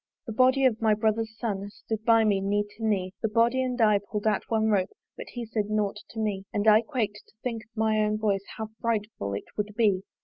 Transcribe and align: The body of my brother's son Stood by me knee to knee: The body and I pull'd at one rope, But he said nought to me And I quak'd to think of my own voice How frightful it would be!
The 0.25 0.33
body 0.33 0.65
of 0.65 0.81
my 0.81 0.95
brother's 0.95 1.37
son 1.37 1.69
Stood 1.69 2.03
by 2.05 2.23
me 2.23 2.41
knee 2.41 2.65
to 2.75 2.83
knee: 2.83 3.13
The 3.21 3.29
body 3.29 3.61
and 3.61 3.79
I 3.79 3.99
pull'd 3.99 4.25
at 4.25 4.41
one 4.49 4.69
rope, 4.71 4.89
But 5.15 5.27
he 5.33 5.45
said 5.45 5.69
nought 5.69 5.97
to 6.09 6.19
me 6.19 6.45
And 6.51 6.67
I 6.67 6.81
quak'd 6.81 7.21
to 7.27 7.33
think 7.43 7.65
of 7.65 7.69
my 7.77 7.99
own 8.03 8.17
voice 8.17 8.45
How 8.57 8.69
frightful 8.81 9.35
it 9.35 9.55
would 9.57 9.75
be! 9.75 10.01